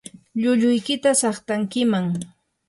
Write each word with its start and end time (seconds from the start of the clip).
llulluykita 0.41 1.11
saqtankiman. 1.21 2.05